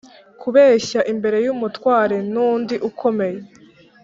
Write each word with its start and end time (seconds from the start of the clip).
kubeshya, 0.41 0.99
imbere 1.13 1.37
y’umutware 1.45 2.17
n’undi 2.33 2.75
ukomeye, 2.89 3.39